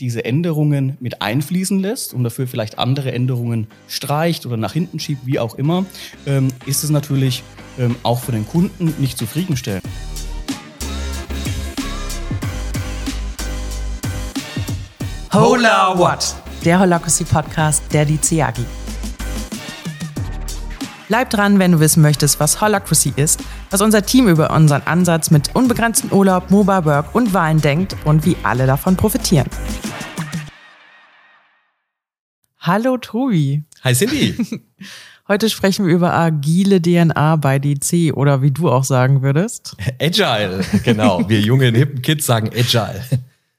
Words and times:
diese 0.00 0.24
Änderungen 0.24 0.96
mit 1.00 1.22
einfließen 1.22 1.80
lässt 1.80 2.14
und 2.14 2.24
dafür 2.24 2.46
vielleicht 2.46 2.78
andere 2.78 3.12
Änderungen 3.12 3.66
streicht 3.88 4.46
oder 4.46 4.56
nach 4.56 4.72
hinten 4.72 5.00
schiebt, 5.00 5.26
wie 5.26 5.38
auch 5.38 5.54
immer, 5.56 5.84
ähm, 6.26 6.48
ist 6.66 6.84
es 6.84 6.90
natürlich 6.90 7.42
ähm, 7.78 7.96
auch 8.02 8.20
für 8.20 8.32
den 8.32 8.46
Kunden 8.46 8.94
nicht 8.98 9.18
zufriedenstellend. 9.18 9.84
Hola 15.32 15.96
What? 15.98 16.34
Der 16.64 16.80
Holacracy 16.80 17.24
Podcast 17.24 17.82
der 17.92 18.04
DCAGI. 18.04 18.64
Bleib 21.08 21.30
dran, 21.30 21.58
wenn 21.58 21.72
du 21.72 21.80
wissen 21.80 22.02
möchtest, 22.02 22.38
was 22.38 22.60
Holacracy 22.60 23.14
ist, 23.16 23.42
was 23.70 23.80
unser 23.80 24.04
Team 24.04 24.28
über 24.28 24.50
unseren 24.50 24.82
Ansatz 24.82 25.30
mit 25.30 25.54
unbegrenztem 25.54 26.12
Urlaub, 26.12 26.50
Mobile 26.50 26.84
Work 26.84 27.14
und 27.14 27.32
Wahlen 27.32 27.62
denkt 27.62 27.96
und 28.04 28.26
wie 28.26 28.36
alle 28.42 28.66
davon 28.66 28.94
profitieren. 28.94 29.48
Hallo 32.60 32.98
Tobi. 32.98 33.64
Hi 33.82 33.94
Cindy. 33.94 34.36
Heute 35.28 35.48
sprechen 35.48 35.86
wir 35.86 35.94
über 35.94 36.12
agile 36.12 36.80
DNA 36.80 37.36
bei 37.36 37.58
DC 37.58 38.14
oder 38.14 38.42
wie 38.42 38.50
du 38.50 38.70
auch 38.70 38.84
sagen 38.84 39.22
würdest. 39.22 39.76
Agile, 39.98 40.62
genau. 40.84 41.26
Wir 41.28 41.40
jungen, 41.40 41.74
hippen 41.74 42.02
Kids 42.02 42.26
sagen 42.26 42.50
Agile. 42.54 43.02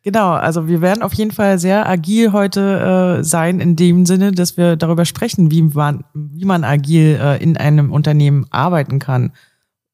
Genau, 0.02 0.32
also 0.32 0.70
wir 0.70 0.80
werden 0.82 1.04
auf 1.04 1.14
jeden 1.14 1.32
Fall 1.32 1.60
sehr 1.60 1.88
agil 1.88 2.32
heute 2.32 3.20
äh, 3.20 3.24
sein, 3.24 3.60
in 3.60 3.76
dem 3.76 4.06
Sinne, 4.06 4.32
dass 4.32 4.56
wir 4.56 4.78
darüber 4.78 5.04
sprechen, 5.04 5.52
wie 5.52 5.62
man, 5.62 6.06
wie 6.14 6.46
man 6.46 6.64
agil 6.64 7.20
äh, 7.22 7.44
in 7.44 7.58
einem 7.58 7.92
Unternehmen 7.92 8.46
arbeiten 8.50 9.00
kann. 9.00 9.34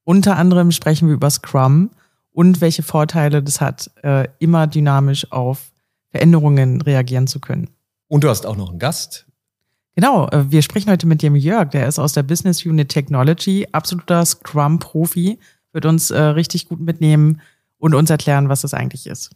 Unter 0.03 0.37
anderem 0.37 0.71
sprechen 0.71 1.07
wir 1.07 1.15
über 1.15 1.31
Scrum 1.31 1.89
und 2.31 2.61
welche 2.61 2.83
Vorteile 2.83 3.41
das 3.41 3.61
hat, 3.61 3.89
äh, 4.03 4.27
immer 4.37 4.67
dynamisch 4.67 5.31
auf 5.31 5.71
Veränderungen 6.11 6.81
reagieren 6.81 7.25
zu 7.25 7.39
können. 7.39 7.71
Und 8.07 8.23
du 8.23 8.29
hast 8.29 8.45
auch 8.45 8.55
noch 8.55 8.69
einen 8.69 8.77
Gast. 8.77 9.25
Genau, 9.95 10.27
äh, 10.27 10.51
wir 10.51 10.61
sprechen 10.61 10.91
heute 10.91 11.07
mit 11.07 11.23
dem 11.23 11.35
Jörg, 11.35 11.71
der 11.71 11.87
ist 11.87 11.97
aus 11.97 12.13
der 12.13 12.21
Business 12.21 12.63
Unit 12.63 12.89
Technology, 12.89 13.67
absoluter 13.71 14.23
Scrum-Profi, 14.23 15.39
wird 15.71 15.85
uns 15.87 16.11
äh, 16.11 16.21
richtig 16.21 16.69
gut 16.69 16.79
mitnehmen 16.79 17.41
und 17.79 17.95
uns 17.95 18.11
erklären, 18.11 18.49
was 18.49 18.61
das 18.61 18.75
eigentlich 18.75 19.07
ist 19.07 19.31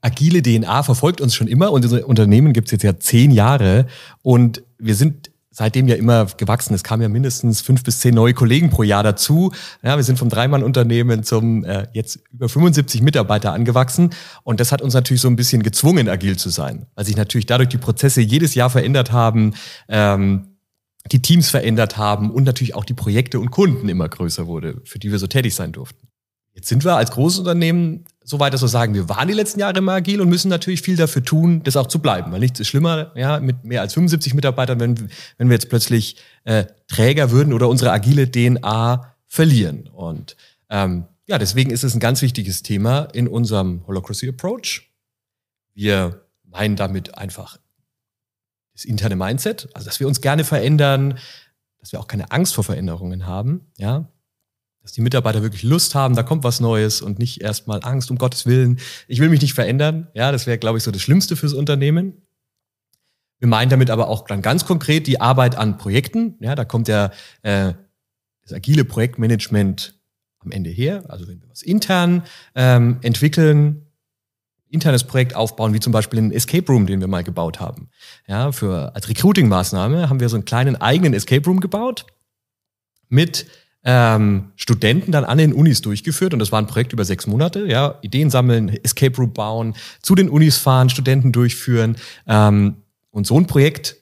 agile 0.00 0.42
DNA 0.42 0.82
verfolgt 0.82 1.20
uns 1.20 1.34
schon 1.34 1.48
immer 1.48 1.72
unser 1.72 2.06
Unternehmen 2.06 2.52
gibt 2.52 2.68
es 2.68 2.72
jetzt 2.72 2.82
ja 2.82 2.98
zehn 2.98 3.30
Jahre 3.30 3.86
und 4.22 4.62
wir 4.78 4.94
sind 4.94 5.30
seitdem 5.50 5.88
ja 5.88 5.96
immer 5.96 6.26
gewachsen. 6.26 6.72
Es 6.74 6.84
kamen 6.84 7.02
ja 7.02 7.08
mindestens 7.08 7.60
fünf 7.60 7.82
bis 7.82 7.98
zehn 7.98 8.14
neue 8.14 8.32
Kollegen 8.32 8.70
pro 8.70 8.84
Jahr 8.84 9.02
dazu. 9.02 9.52
Ja, 9.82 9.96
wir 9.96 10.04
sind 10.04 10.16
vom 10.16 10.28
Dreimann-Unternehmen 10.28 11.24
zum 11.24 11.64
äh, 11.64 11.88
jetzt 11.92 12.20
über 12.32 12.48
75 12.48 13.02
Mitarbeiter 13.02 13.52
angewachsen 13.52 14.10
und 14.44 14.60
das 14.60 14.70
hat 14.70 14.82
uns 14.82 14.94
natürlich 14.94 15.20
so 15.20 15.28
ein 15.28 15.36
bisschen 15.36 15.64
gezwungen, 15.64 16.08
agil 16.08 16.36
zu 16.36 16.48
sein, 16.50 16.86
weil 16.94 17.04
sich 17.04 17.16
natürlich 17.16 17.46
dadurch 17.46 17.68
die 17.68 17.78
Prozesse 17.78 18.20
jedes 18.20 18.54
Jahr 18.54 18.70
verändert 18.70 19.10
haben. 19.10 19.54
Ähm, 19.88 20.54
die 21.10 21.22
Teams 21.22 21.48
verändert 21.48 21.96
haben 21.96 22.30
und 22.30 22.44
natürlich 22.44 22.74
auch 22.74 22.84
die 22.84 22.94
Projekte 22.94 23.40
und 23.40 23.50
Kunden 23.50 23.88
immer 23.88 24.08
größer 24.08 24.46
wurde, 24.46 24.82
für 24.84 24.98
die 24.98 25.10
wir 25.10 25.18
so 25.18 25.26
tätig 25.26 25.54
sein 25.54 25.72
durften. 25.72 26.07
Jetzt 26.58 26.70
sind 26.70 26.84
wir 26.84 26.96
als 26.96 27.12
großes 27.12 27.38
Unternehmen 27.38 28.04
so 28.24 28.40
weit, 28.40 28.52
dass 28.52 28.62
wir 28.62 28.68
sagen, 28.68 28.92
wir 28.92 29.08
waren 29.08 29.28
die 29.28 29.34
letzten 29.34 29.60
Jahre 29.60 29.78
immer 29.78 29.92
agil 29.92 30.20
und 30.20 30.28
müssen 30.28 30.48
natürlich 30.48 30.82
viel 30.82 30.96
dafür 30.96 31.22
tun, 31.22 31.62
das 31.62 31.76
auch 31.76 31.86
zu 31.86 32.00
bleiben. 32.00 32.32
Weil 32.32 32.40
nichts 32.40 32.58
ist 32.58 32.66
schlimmer, 32.66 33.12
ja, 33.14 33.38
mit 33.38 33.62
mehr 33.62 33.80
als 33.80 33.94
75 33.94 34.34
Mitarbeitern, 34.34 34.80
wenn, 34.80 35.08
wenn 35.36 35.48
wir 35.48 35.54
jetzt 35.54 35.68
plötzlich 35.68 36.16
äh, 36.42 36.64
Träger 36.88 37.30
würden 37.30 37.52
oder 37.52 37.68
unsere 37.68 37.92
agile 37.92 38.28
DNA 38.28 39.14
verlieren. 39.28 39.86
Und 39.86 40.36
ähm, 40.68 41.04
ja, 41.28 41.38
deswegen 41.38 41.70
ist 41.70 41.84
es 41.84 41.94
ein 41.94 42.00
ganz 42.00 42.22
wichtiges 42.22 42.64
Thema 42.64 43.02
in 43.12 43.28
unserem 43.28 43.86
Holocracy 43.86 44.28
Approach. 44.28 44.90
Wir 45.74 46.26
meinen 46.42 46.74
damit 46.74 47.16
einfach 47.16 47.58
das 48.72 48.84
interne 48.84 49.14
Mindset, 49.14 49.68
also 49.74 49.86
dass 49.86 50.00
wir 50.00 50.08
uns 50.08 50.20
gerne 50.20 50.42
verändern, 50.42 51.20
dass 51.78 51.92
wir 51.92 52.00
auch 52.00 52.08
keine 52.08 52.32
Angst 52.32 52.56
vor 52.56 52.64
Veränderungen 52.64 53.26
haben, 53.26 53.70
ja, 53.76 54.08
dass 54.82 54.92
die 54.92 55.00
Mitarbeiter 55.00 55.42
wirklich 55.42 55.62
Lust 55.62 55.94
haben, 55.94 56.14
da 56.14 56.22
kommt 56.22 56.44
was 56.44 56.60
Neues 56.60 57.02
und 57.02 57.18
nicht 57.18 57.40
erstmal 57.40 57.80
Angst, 57.82 58.10
um 58.10 58.18
Gottes 58.18 58.46
Willen, 58.46 58.78
ich 59.06 59.20
will 59.20 59.28
mich 59.28 59.42
nicht 59.42 59.54
verändern. 59.54 60.08
Ja, 60.14 60.32
das 60.32 60.46
wäre, 60.46 60.58
glaube 60.58 60.78
ich, 60.78 60.84
so 60.84 60.90
das 60.90 61.02
Schlimmste 61.02 61.36
fürs 61.36 61.52
Unternehmen. 61.52 62.22
Wir 63.38 63.48
meinen 63.48 63.68
damit 63.68 63.90
aber 63.90 64.08
auch 64.08 64.26
dann 64.26 64.42
ganz 64.42 64.64
konkret 64.64 65.06
die 65.06 65.20
Arbeit 65.20 65.56
an 65.56 65.78
Projekten. 65.78 66.36
Ja, 66.40 66.54
da 66.54 66.64
kommt 66.64 66.88
ja 66.88 67.12
äh, 67.42 67.74
das 68.42 68.52
agile 68.52 68.84
Projektmanagement 68.84 69.98
am 70.40 70.50
Ende 70.50 70.70
her. 70.70 71.04
Also 71.08 71.28
wenn 71.28 71.40
wir 71.40 71.48
was 71.48 71.62
intern 71.62 72.22
ähm, 72.54 72.98
entwickeln, 73.02 73.86
internes 74.70 75.04
Projekt 75.04 75.34
aufbauen, 75.34 75.72
wie 75.72 75.80
zum 75.80 75.92
Beispiel 75.92 76.18
einen 76.18 76.32
Escape 76.32 76.70
Room, 76.70 76.86
den 76.86 77.00
wir 77.00 77.08
mal 77.08 77.24
gebaut 77.24 77.60
haben. 77.60 77.88
Ja, 78.26 78.52
für 78.52 78.94
als 78.94 79.08
Recruiting-Maßnahme 79.08 80.10
haben 80.10 80.20
wir 80.20 80.28
so 80.28 80.36
einen 80.36 80.44
kleinen 80.44 80.76
eigenen 80.76 81.14
Escape 81.14 81.44
Room 81.44 81.60
gebaut 81.60 82.06
mit 83.08 83.46
ähm, 83.84 84.52
Studenten 84.56 85.12
dann 85.12 85.24
an 85.24 85.38
den 85.38 85.52
Unis 85.52 85.80
durchgeführt 85.80 86.32
und 86.32 86.40
das 86.40 86.52
war 86.52 86.60
ein 86.60 86.66
Projekt 86.66 86.92
über 86.92 87.04
sechs 87.04 87.26
Monate. 87.26 87.66
Ja, 87.66 87.98
Ideen 88.02 88.30
sammeln, 88.30 88.68
Escape 88.82 89.16
Room 89.16 89.32
bauen, 89.32 89.74
zu 90.02 90.14
den 90.14 90.28
Unis 90.28 90.58
fahren, 90.58 90.90
Studenten 90.90 91.32
durchführen 91.32 91.96
ähm, 92.26 92.76
und 93.10 93.26
so 93.26 93.38
ein 93.38 93.46
Projekt. 93.46 93.96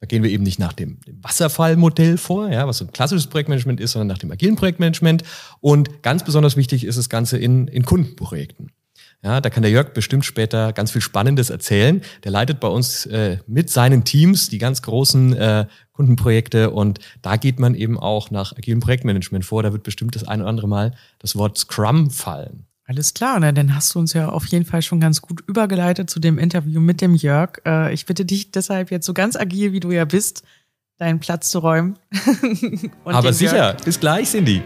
Da 0.00 0.06
gehen 0.06 0.22
wir 0.22 0.30
eben 0.30 0.44
nicht 0.44 0.58
nach 0.58 0.74
dem, 0.74 0.98
Wasserfallmodell 1.22 2.18
vor, 2.18 2.50
ja, 2.50 2.66
was 2.66 2.78
so 2.78 2.84
ein 2.84 2.92
klassisches 2.92 3.28
Projektmanagement 3.28 3.80
ist, 3.80 3.92
sondern 3.92 4.08
nach 4.08 4.18
dem 4.18 4.30
agilen 4.30 4.56
Projektmanagement. 4.56 5.22
Und 5.60 6.02
ganz 6.02 6.22
besonders 6.22 6.56
wichtig 6.56 6.84
ist 6.84 6.98
das 6.98 7.08
Ganze 7.08 7.38
in, 7.38 7.66
in 7.68 7.84
Kundenprojekten. 7.84 8.72
Ja, 9.22 9.40
da 9.40 9.50
kann 9.50 9.62
der 9.62 9.72
Jörg 9.72 9.92
bestimmt 9.92 10.24
später 10.24 10.72
ganz 10.72 10.92
viel 10.92 11.00
Spannendes 11.00 11.50
erzählen. 11.50 12.02
Der 12.24 12.30
leitet 12.30 12.60
bei 12.60 12.68
uns 12.68 13.06
äh, 13.06 13.38
mit 13.46 13.70
seinen 13.70 14.04
Teams 14.04 14.48
die 14.48 14.58
ganz 14.58 14.82
großen 14.82 15.34
äh, 15.34 15.66
Kundenprojekte 15.92 16.70
und 16.70 17.00
da 17.22 17.36
geht 17.36 17.58
man 17.58 17.74
eben 17.74 17.98
auch 17.98 18.30
nach 18.30 18.56
agilem 18.56 18.80
Projektmanagement 18.80 19.44
vor. 19.44 19.62
Da 19.62 19.72
wird 19.72 19.82
bestimmt 19.82 20.14
das 20.14 20.28
ein 20.28 20.40
oder 20.40 20.50
andere 20.50 20.68
Mal 20.68 20.94
das 21.18 21.36
Wort 21.36 21.58
Scrum 21.58 22.10
fallen. 22.10 22.66
Alles 22.88 23.14
klar, 23.14 23.40
ne? 23.40 23.52
dann 23.52 23.74
hast 23.74 23.94
du 23.94 23.98
uns 23.98 24.12
ja 24.12 24.28
auf 24.28 24.46
jeden 24.46 24.64
Fall 24.64 24.80
schon 24.80 25.00
ganz 25.00 25.20
gut 25.20 25.42
übergeleitet 25.48 26.08
zu 26.08 26.20
dem 26.20 26.38
Interview 26.38 26.80
mit 26.80 27.00
dem 27.00 27.16
Jörg. 27.16 27.60
Äh, 27.66 27.92
ich 27.92 28.06
bitte 28.06 28.24
dich 28.24 28.52
deshalb 28.52 28.92
jetzt 28.92 29.06
so 29.06 29.12
ganz 29.12 29.34
agil, 29.34 29.72
wie 29.72 29.80
du 29.80 29.90
ja 29.90 30.04
bist, 30.04 30.44
deinen 30.98 31.18
Platz 31.18 31.50
zu 31.50 31.58
räumen. 31.58 31.98
Aber 33.04 33.32
sicher, 33.32 33.56
Jörg. 33.56 33.84
bis 33.84 33.98
gleich, 33.98 34.30
Cindy. 34.30 34.62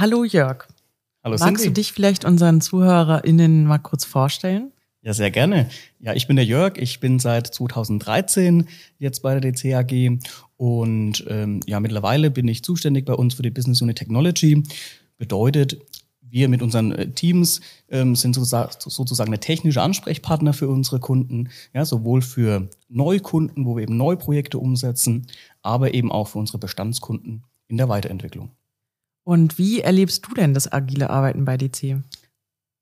Hallo 0.00 0.24
Jörg. 0.24 0.66
Hallo 1.22 1.36
Magst 1.38 1.62
Cindy. 1.62 1.64
du 1.64 1.72
dich 1.72 1.92
vielleicht 1.92 2.24
unseren 2.24 2.62
ZuhörerInnen 2.62 3.66
mal 3.66 3.76
kurz 3.76 4.06
vorstellen? 4.06 4.72
Ja, 5.02 5.12
sehr 5.12 5.30
gerne. 5.30 5.68
Ja, 5.98 6.14
ich 6.14 6.26
bin 6.26 6.36
der 6.36 6.46
Jörg. 6.46 6.78
Ich 6.78 7.00
bin 7.00 7.18
seit 7.18 7.48
2013 7.48 8.66
jetzt 8.98 9.20
bei 9.20 9.38
der 9.38 9.52
DCAG 9.52 10.18
und 10.56 11.22
ähm, 11.28 11.60
ja, 11.66 11.80
mittlerweile 11.80 12.30
bin 12.30 12.48
ich 12.48 12.64
zuständig 12.64 13.04
bei 13.04 13.12
uns 13.12 13.34
für 13.34 13.42
die 13.42 13.50
Business 13.50 13.82
Unit 13.82 13.98
Technology. 13.98 14.62
Bedeutet, 15.18 15.76
wir 16.22 16.48
mit 16.48 16.62
unseren 16.62 16.92
äh, 16.92 17.10
Teams 17.10 17.60
ähm, 17.90 18.16
sind 18.16 18.32
sozusagen 18.32 19.28
eine 19.28 19.40
technische 19.40 19.82
Ansprechpartner 19.82 20.54
für 20.54 20.68
unsere 20.68 20.98
Kunden, 20.98 21.50
ja, 21.74 21.84
sowohl 21.84 22.22
für 22.22 22.70
Neukunden, 22.88 23.66
wo 23.66 23.76
wir 23.76 23.82
eben 23.82 23.98
neue 23.98 24.16
Projekte 24.16 24.56
umsetzen, 24.56 25.26
aber 25.60 25.92
eben 25.92 26.10
auch 26.10 26.28
für 26.28 26.38
unsere 26.38 26.56
Bestandskunden 26.56 27.44
in 27.68 27.76
der 27.76 27.90
Weiterentwicklung. 27.90 28.52
Und 29.30 29.58
wie 29.58 29.78
erlebst 29.78 30.26
du 30.26 30.34
denn 30.34 30.54
das 30.54 30.72
agile 30.72 31.08
Arbeiten 31.08 31.44
bei 31.44 31.56
DC? 31.56 32.02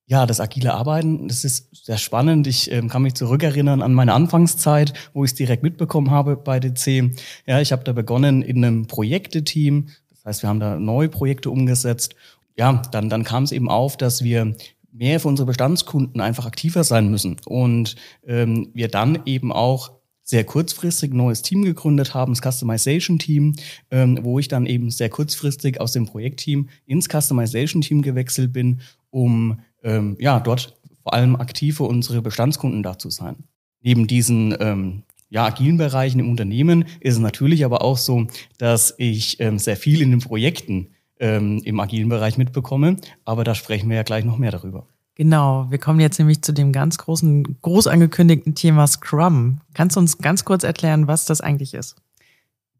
Ja, 0.06 0.25
das 0.25 0.41
agile 0.41 0.72
Arbeiten, 0.72 1.28
das 1.28 1.44
ist 1.44 1.84
sehr 1.84 1.98
spannend. 1.98 2.47
Ich 2.47 2.72
ähm, 2.72 2.88
kann 2.88 3.03
mich 3.03 3.12
zurückerinnern 3.12 3.82
an 3.82 3.92
meine 3.92 4.14
Anfangszeit, 4.14 4.94
wo 5.12 5.26
ich 5.26 5.32
es 5.32 5.34
direkt 5.34 5.62
mitbekommen 5.62 6.10
habe 6.10 6.38
bei 6.38 6.59
DC. 6.59 7.14
Ja, 7.44 7.60
ich 7.60 7.70
habe 7.70 7.84
da 7.84 7.92
begonnen 7.92 8.41
in 8.41 8.64
einem 8.64 8.86
Projekteteam. 8.86 9.88
Das 10.09 10.25
heißt, 10.25 10.42
wir 10.42 10.48
haben 10.48 10.59
da 10.59 10.78
neue 10.78 11.10
Projekte 11.10 11.50
umgesetzt. 11.50 12.14
Ja, 12.56 12.80
dann, 12.92 13.10
dann 13.10 13.25
kam 13.25 13.42
es 13.42 13.53
eben 13.53 13.69
auf, 13.69 13.98
dass 13.98 14.25
wir 14.25 14.56
mehr 14.91 15.20
für 15.20 15.28
unsere 15.28 15.44
Bestandskunden 15.44 16.22
einfach 16.22 16.47
aktiver 16.47 16.83
sein 16.83 17.10
müssen. 17.10 17.36
Und 17.44 17.94
ähm, 18.27 18.71
wir 18.72 18.89
dann 18.89 19.18
eben 19.27 19.53
auch 19.53 19.97
sehr 20.28 20.45
kurzfristig 20.45 21.13
ein 21.13 21.16
neues 21.16 21.41
Team 21.41 21.65
gegründet 21.65 22.13
haben, 22.13 22.34
das 22.34 22.42
Customization 22.42 23.19
Team, 23.19 23.54
ähm, 23.91 24.19
wo 24.22 24.39
ich 24.39 24.48
dann 24.48 24.66
eben 24.66 24.91
sehr 24.91 25.09
kurzfristig 25.09 25.80
aus 25.80 25.92
dem 25.92 26.04
Projektteam 26.04 26.69
ins 26.84 27.09
Customization 27.09 27.80
Team 27.80 28.03
gewechselt 28.03 28.53
bin, 28.53 28.80
um 29.09 29.60
ähm, 29.83 30.19
ja 30.21 30.39
dort 30.39 30.77
vor 31.03 31.15
allem 31.15 31.36
aktiv 31.36 31.78
für 31.78 31.84
unsere 31.84 32.21
Bestandskunden 32.21 32.83
da 32.83 32.98
zu 32.98 33.09
sein. 33.09 33.36
Neben 33.80 34.07
diesen 34.07 34.54
ähm, 34.60 35.04
ja, 35.30 35.47
agilen 35.47 35.78
Bereichen 35.78 36.21
im 36.21 36.28
Unternehmen 36.28 36.84
ist 37.01 37.15
es 37.15 37.21
natürlich 37.21 37.65
aber 37.65 37.80
auch 37.80 37.97
so, 37.97 38.27
dass 38.59 38.95
ich 38.98 39.41
ähm, 39.41 39.59
sehr 39.59 39.78
viel 39.78 40.03
in 40.03 40.10
den 40.10 40.21
Projekten 40.21 40.89
ähm, 41.21 41.63
im 41.65 41.80
agilen 41.80 42.10
Bereich 42.10 42.36
mitbekomme, 42.36 42.98
aber 43.25 43.45
da 43.45 43.54
sprechen 43.54 43.89
wir 43.89 43.97
ja 43.97 44.03
gleich 44.03 44.27
noch 44.27 44.36
mehr 44.36 44.51
darüber. 44.51 44.86
Genau, 45.18 45.66
wir 45.68 45.78
kommen 45.78 45.98
jetzt 45.98 46.20
nämlich 46.20 46.42
zu 46.42 46.53
dem 46.53 46.70
ganz 46.70 46.97
großen, 46.97 47.60
groß 47.60 47.88
angekündigten 47.88 48.54
Thema 48.54 48.86
Scrum. 48.86 49.60
Kannst 49.74 49.97
du 49.97 50.00
uns 50.00 50.18
ganz 50.18 50.44
kurz 50.44 50.62
erklären, 50.62 51.09
was 51.09 51.24
das 51.24 51.41
eigentlich 51.41 51.74
ist? 51.74 51.97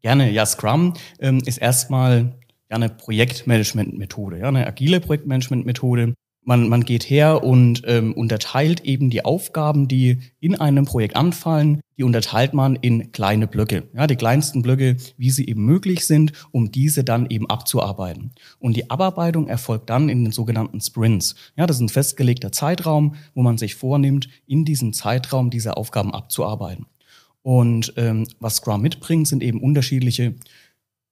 Gerne, 0.01 0.31
ja, 0.31 0.45
Scrum 0.45 0.93
ähm, 1.19 1.41
ist 1.45 1.57
erstmal 1.57 2.33
ja, 2.69 2.77
eine 2.77 2.87
Projektmanagement-Methode, 2.87 4.39
ja, 4.39 4.47
eine 4.47 4.65
agile 4.65 5.01
Projektmanagement-Methode. 5.01 6.13
Man, 6.43 6.69
man 6.69 6.83
geht 6.83 7.09
her 7.09 7.43
und 7.43 7.83
ähm, 7.85 8.13
unterteilt 8.13 8.81
eben 8.81 9.09
die 9.09 9.23
Aufgaben, 9.23 9.87
die 9.87 10.19
in 10.39 10.55
einem 10.59 10.85
Projekt 10.85 11.15
anfallen, 11.15 11.81
die 11.97 12.03
unterteilt 12.03 12.53
man 12.53 12.75
in 12.75 13.11
kleine 13.11 13.45
Blöcke. 13.45 13.83
Ja, 13.93 14.07
die 14.07 14.15
kleinsten 14.15 14.61
Blöcke, 14.61 14.95
wie 15.17 15.29
sie 15.29 15.47
eben 15.47 15.65
möglich 15.65 16.05
sind, 16.05 16.31
um 16.51 16.71
diese 16.71 17.03
dann 17.03 17.29
eben 17.29 17.49
abzuarbeiten. 17.49 18.31
Und 18.57 18.77
die 18.77 18.89
Abarbeitung 18.89 19.47
erfolgt 19.47 19.89
dann 19.89 20.09
in 20.09 20.23
den 20.23 20.31
sogenannten 20.31 20.79
Sprints. 20.81 21.35
Ja, 21.57 21.67
das 21.67 21.77
ist 21.77 21.81
ein 21.81 21.89
festgelegter 21.89 22.51
Zeitraum, 22.51 23.15
wo 23.35 23.43
man 23.43 23.57
sich 23.57 23.75
vornimmt, 23.75 24.29
in 24.47 24.65
diesem 24.65 24.93
Zeitraum 24.93 25.49
diese 25.49 25.77
Aufgaben 25.77 26.13
abzuarbeiten. 26.13 26.85
Und 27.41 27.93
ähm, 27.97 28.27
was 28.39 28.57
Scrum 28.57 28.81
mitbringt, 28.81 29.27
sind 29.27 29.43
eben 29.43 29.61
unterschiedliche 29.61 30.35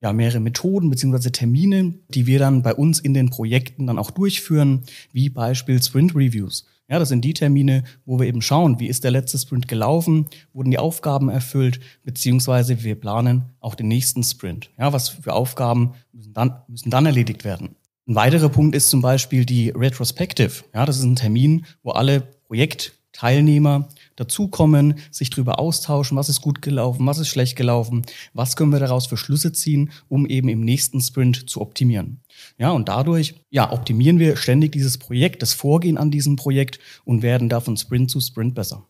ja, 0.00 0.12
mehrere 0.12 0.40
Methoden 0.40 0.90
beziehungsweise 0.90 1.32
Termine, 1.32 1.94
die 2.08 2.26
wir 2.26 2.38
dann 2.38 2.62
bei 2.62 2.74
uns 2.74 3.00
in 3.00 3.14
den 3.14 3.30
Projekten 3.30 3.86
dann 3.86 3.98
auch 3.98 4.10
durchführen, 4.10 4.84
wie 5.12 5.28
Beispiel 5.28 5.82
Sprint 5.82 6.14
Reviews. 6.14 6.66
Ja, 6.90 6.98
das 6.98 7.10
sind 7.10 7.22
die 7.22 7.34
Termine, 7.34 7.84
wo 8.06 8.18
wir 8.18 8.26
eben 8.26 8.40
schauen, 8.40 8.80
wie 8.80 8.86
ist 8.86 9.04
der 9.04 9.10
letzte 9.10 9.36
Sprint 9.36 9.68
gelaufen, 9.68 10.26
wurden 10.54 10.70
die 10.70 10.78
Aufgaben 10.78 11.28
erfüllt, 11.28 11.80
beziehungsweise 12.02 12.82
wir 12.82 12.94
planen 12.94 13.44
auch 13.60 13.74
den 13.74 13.88
nächsten 13.88 14.22
Sprint. 14.22 14.70
Ja, 14.78 14.92
was 14.92 15.10
für 15.10 15.34
Aufgaben 15.34 15.92
müssen 16.12 16.32
dann, 16.32 16.62
müssen 16.66 16.88
dann 16.90 17.04
erledigt 17.04 17.44
werden. 17.44 17.76
Ein 18.06 18.14
weiterer 18.14 18.48
Punkt 18.48 18.74
ist 18.74 18.88
zum 18.88 19.02
Beispiel 19.02 19.44
die 19.44 19.68
Retrospective. 19.68 20.64
Ja, 20.72 20.86
das 20.86 20.96
ist 20.96 21.04
ein 21.04 21.16
Termin, 21.16 21.66
wo 21.82 21.90
alle 21.90 22.22
Projektteilnehmer 22.46 23.88
dazukommen, 24.18 24.98
sich 25.10 25.30
darüber 25.30 25.58
austauschen, 25.58 26.16
was 26.16 26.28
ist 26.28 26.40
gut 26.40 26.60
gelaufen, 26.60 27.06
was 27.06 27.18
ist 27.18 27.28
schlecht 27.28 27.56
gelaufen, 27.56 28.04
was 28.34 28.56
können 28.56 28.72
wir 28.72 28.80
daraus 28.80 29.06
für 29.06 29.16
Schlüsse 29.16 29.52
ziehen, 29.52 29.90
um 30.08 30.26
eben 30.26 30.48
im 30.48 30.60
nächsten 30.60 31.00
Sprint 31.00 31.48
zu 31.48 31.60
optimieren. 31.60 32.20
Ja, 32.58 32.70
und 32.70 32.88
dadurch, 32.88 33.36
ja, 33.50 33.72
optimieren 33.72 34.18
wir 34.18 34.36
ständig 34.36 34.72
dieses 34.72 34.98
Projekt, 34.98 35.42
das 35.42 35.54
Vorgehen 35.54 35.98
an 35.98 36.10
diesem 36.10 36.36
Projekt 36.36 36.80
und 37.04 37.22
werden 37.22 37.48
davon 37.48 37.76
Sprint 37.76 38.10
zu 38.10 38.20
Sprint 38.20 38.54
besser. 38.54 38.86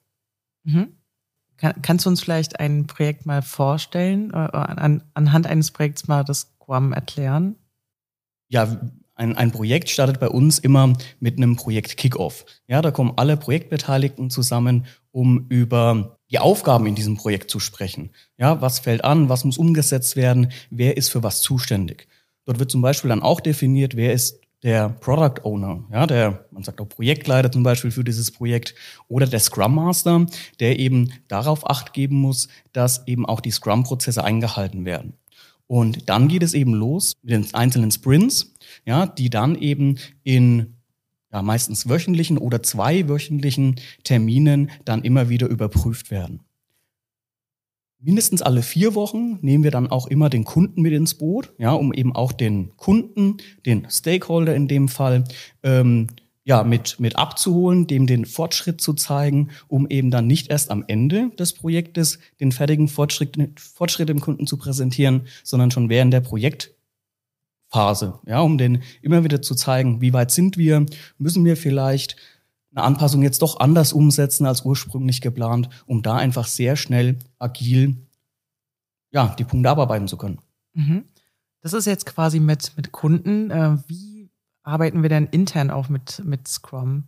Mhm. 0.64 0.88
Kann, 1.58 1.82
kannst 1.82 2.06
du 2.06 2.10
uns 2.10 2.20
vielleicht 2.22 2.60
ein 2.60 2.86
Projekt 2.86 3.26
mal 3.26 3.42
vorstellen, 3.42 4.30
äh, 4.30 4.36
an, 4.36 5.02
anhand 5.14 5.46
eines 5.46 5.72
Projekts 5.72 6.08
mal 6.08 6.24
das 6.24 6.52
Scrum 6.68 6.92
erklären? 6.92 7.56
Ja, 8.48 8.80
ein, 9.18 9.36
ein 9.36 9.50
Projekt 9.50 9.90
startet 9.90 10.20
bei 10.20 10.28
uns 10.28 10.58
immer 10.58 10.92
mit 11.20 11.36
einem 11.36 11.56
Projekt 11.56 11.96
Kickoff. 11.96 12.46
Ja, 12.68 12.80
da 12.80 12.90
kommen 12.90 13.12
alle 13.16 13.36
Projektbeteiligten 13.36 14.30
zusammen, 14.30 14.86
um 15.10 15.46
über 15.48 16.18
die 16.30 16.38
Aufgaben 16.38 16.86
in 16.86 16.94
diesem 16.94 17.16
Projekt 17.16 17.50
zu 17.50 17.58
sprechen. 17.58 18.10
Ja, 18.38 18.60
was 18.60 18.78
fällt 18.78 19.04
an, 19.04 19.28
was 19.28 19.44
muss 19.44 19.58
umgesetzt 19.58 20.16
werden, 20.16 20.52
wer 20.70 20.96
ist 20.96 21.08
für 21.08 21.22
was 21.22 21.40
zuständig. 21.40 22.06
Dort 22.44 22.60
wird 22.60 22.70
zum 22.70 22.80
Beispiel 22.80 23.08
dann 23.08 23.22
auch 23.22 23.40
definiert, 23.40 23.96
wer 23.96 24.12
ist 24.12 24.40
der 24.62 24.88
Product 24.88 25.44
Owner, 25.44 25.84
ja, 25.92 26.06
der, 26.06 26.44
man 26.50 26.64
sagt 26.64 26.80
auch 26.80 26.88
Projektleiter 26.88 27.52
zum 27.52 27.62
Beispiel 27.62 27.92
für 27.92 28.02
dieses 28.02 28.32
Projekt 28.32 28.74
oder 29.06 29.26
der 29.26 29.38
Scrum 29.38 29.76
Master, 29.76 30.26
der 30.58 30.78
eben 30.78 31.12
darauf 31.28 31.68
acht 31.68 31.92
geben 31.92 32.16
muss, 32.16 32.48
dass 32.72 33.06
eben 33.06 33.24
auch 33.24 33.40
die 33.40 33.52
Scrum-Prozesse 33.52 34.24
eingehalten 34.24 34.84
werden. 34.84 35.14
Und 35.68 36.08
dann 36.08 36.26
geht 36.28 36.42
es 36.42 36.54
eben 36.54 36.74
los 36.74 37.12
mit 37.22 37.32
den 37.32 37.54
einzelnen 37.54 37.92
Sprints, 37.92 38.54
ja, 38.84 39.06
die 39.06 39.30
dann 39.30 39.54
eben 39.54 39.98
in 40.24 40.78
ja, 41.30 41.42
meistens 41.42 41.88
wöchentlichen 41.88 42.38
oder 42.38 42.62
zweiwöchentlichen 42.62 43.76
Terminen 44.02 44.70
dann 44.84 45.02
immer 45.02 45.28
wieder 45.28 45.46
überprüft 45.46 46.10
werden. 46.10 46.40
Mindestens 48.00 48.42
alle 48.42 48.62
vier 48.62 48.94
Wochen 48.94 49.38
nehmen 49.42 49.64
wir 49.64 49.72
dann 49.72 49.88
auch 49.88 50.06
immer 50.06 50.30
den 50.30 50.44
Kunden 50.44 50.82
mit 50.82 50.92
ins 50.92 51.14
Boot, 51.14 51.52
ja, 51.58 51.72
um 51.72 51.92
eben 51.92 52.14
auch 52.14 52.32
den 52.32 52.74
Kunden, 52.76 53.38
den 53.66 53.88
Stakeholder 53.90 54.54
in 54.54 54.68
dem 54.68 54.88
Fall, 54.88 55.24
ähm, 55.62 56.06
ja, 56.48 56.64
mit, 56.64 56.98
mit 56.98 57.16
abzuholen, 57.16 57.86
dem 57.86 58.06
den 58.06 58.24
Fortschritt 58.24 58.80
zu 58.80 58.94
zeigen, 58.94 59.50
um 59.68 59.86
eben 59.86 60.10
dann 60.10 60.26
nicht 60.26 60.48
erst 60.48 60.70
am 60.70 60.82
Ende 60.86 61.28
des 61.38 61.52
Projektes 61.52 62.20
den 62.40 62.52
fertigen 62.52 62.88
Fortschritt, 62.88 63.36
Fortschritt 63.60 64.08
dem 64.08 64.20
Kunden 64.20 64.46
zu 64.46 64.56
präsentieren, 64.56 65.26
sondern 65.44 65.70
schon 65.70 65.90
während 65.90 66.10
der 66.14 66.22
Projektphase, 66.22 68.18
ja, 68.26 68.40
um 68.40 68.56
den 68.56 68.82
immer 69.02 69.24
wieder 69.24 69.42
zu 69.42 69.54
zeigen, 69.54 70.00
wie 70.00 70.14
weit 70.14 70.30
sind 70.30 70.56
wir, 70.56 70.86
müssen 71.18 71.44
wir 71.44 71.54
vielleicht 71.54 72.16
eine 72.74 72.82
Anpassung 72.82 73.22
jetzt 73.22 73.42
doch 73.42 73.60
anders 73.60 73.92
umsetzen 73.92 74.46
als 74.46 74.62
ursprünglich 74.62 75.20
geplant, 75.20 75.68
um 75.84 76.00
da 76.00 76.16
einfach 76.16 76.46
sehr 76.46 76.76
schnell 76.76 77.18
agil, 77.38 77.94
ja, 79.10 79.36
die 79.38 79.44
Punkte 79.44 79.68
abarbeiten 79.68 80.08
zu 80.08 80.16
können. 80.16 80.38
Mhm. 80.72 81.04
Das 81.60 81.74
ist 81.74 81.84
jetzt 81.84 82.06
quasi 82.06 82.40
mit, 82.40 82.72
mit 82.74 82.90
Kunden. 82.90 83.50
Äh, 83.50 83.76
wie 83.86 84.17
arbeiten 84.68 85.02
wir 85.02 85.08
denn 85.08 85.26
intern 85.26 85.70
auch 85.70 85.88
mit, 85.88 86.22
mit 86.24 86.46
Scrum? 86.46 87.04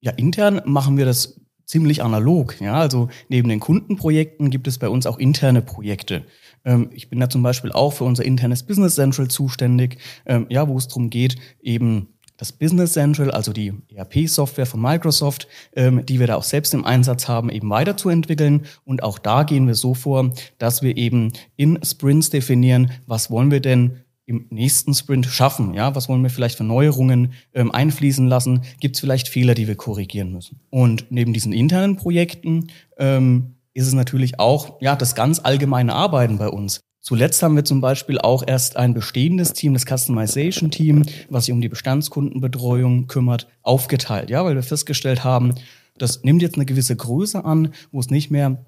Ja, 0.00 0.10
intern 0.12 0.60
machen 0.64 0.96
wir 0.96 1.04
das 1.04 1.40
ziemlich 1.64 2.02
analog. 2.02 2.60
Ja, 2.60 2.74
also 2.74 3.08
neben 3.28 3.48
den 3.48 3.60
Kundenprojekten 3.60 4.50
gibt 4.50 4.66
es 4.66 4.78
bei 4.78 4.88
uns 4.88 5.06
auch 5.06 5.18
interne 5.18 5.62
Projekte. 5.62 6.26
Ähm, 6.64 6.90
ich 6.92 7.08
bin 7.08 7.20
da 7.20 7.30
zum 7.30 7.42
Beispiel 7.42 7.72
auch 7.72 7.92
für 7.92 8.04
unser 8.04 8.24
internes 8.24 8.64
Business 8.64 8.96
Central 8.96 9.28
zuständig, 9.28 9.98
ähm, 10.26 10.46
ja, 10.50 10.68
wo 10.68 10.76
es 10.76 10.88
darum 10.88 11.08
geht, 11.08 11.36
eben 11.62 12.08
das 12.36 12.50
Business 12.50 12.94
Central, 12.94 13.30
also 13.30 13.52
die 13.52 13.72
ERP-Software 13.94 14.66
von 14.66 14.80
Microsoft, 14.80 15.46
ähm, 15.76 16.04
die 16.04 16.18
wir 16.18 16.26
da 16.26 16.34
auch 16.34 16.42
selbst 16.42 16.74
im 16.74 16.84
Einsatz 16.84 17.28
haben, 17.28 17.50
eben 17.50 17.70
weiterzuentwickeln. 17.70 18.66
Und 18.84 19.04
auch 19.04 19.20
da 19.20 19.44
gehen 19.44 19.68
wir 19.68 19.76
so 19.76 19.94
vor, 19.94 20.32
dass 20.58 20.82
wir 20.82 20.96
eben 20.96 21.32
in 21.56 21.78
Sprints 21.84 22.30
definieren, 22.30 22.90
was 23.06 23.30
wollen 23.30 23.52
wir 23.52 23.60
denn 23.60 24.01
im 24.26 24.46
nächsten 24.50 24.94
Sprint 24.94 25.26
schaffen? 25.26 25.74
Ja, 25.74 25.94
was 25.94 26.08
wollen 26.08 26.22
wir 26.22 26.30
vielleicht 26.30 26.56
für 26.56 26.64
Neuerungen 26.64 27.32
ähm, 27.54 27.72
einfließen 27.72 28.26
lassen? 28.26 28.62
Gibt 28.80 28.96
es 28.96 29.00
vielleicht 29.00 29.28
Fehler, 29.28 29.54
die 29.54 29.68
wir 29.68 29.76
korrigieren 29.76 30.32
müssen? 30.32 30.60
Und 30.70 31.06
neben 31.10 31.32
diesen 31.32 31.52
internen 31.52 31.96
Projekten 31.96 32.68
ähm, 32.98 33.56
ist 33.74 33.86
es 33.86 33.94
natürlich 33.94 34.38
auch 34.38 34.80
ja 34.80 34.96
das 34.96 35.14
ganz 35.14 35.40
allgemeine 35.40 35.94
Arbeiten 35.94 36.38
bei 36.38 36.48
uns. 36.48 36.80
Zuletzt 37.00 37.42
haben 37.42 37.56
wir 37.56 37.64
zum 37.64 37.80
Beispiel 37.80 38.18
auch 38.18 38.44
erst 38.46 38.76
ein 38.76 38.94
bestehendes 38.94 39.54
Team, 39.54 39.74
das 39.74 39.86
Customization 39.86 40.70
Team, 40.70 41.02
was 41.28 41.46
sich 41.46 41.52
um 41.52 41.60
die 41.60 41.68
Bestandskundenbetreuung 41.68 43.08
kümmert, 43.08 43.48
aufgeteilt. 43.62 44.30
Ja, 44.30 44.44
weil 44.44 44.54
wir 44.54 44.62
festgestellt 44.62 45.24
haben, 45.24 45.54
das 45.98 46.22
nimmt 46.22 46.42
jetzt 46.42 46.54
eine 46.54 46.64
gewisse 46.64 46.94
Größe 46.94 47.44
an, 47.44 47.74
wo 47.90 47.98
es 47.98 48.08
nicht 48.08 48.30
mehr 48.30 48.64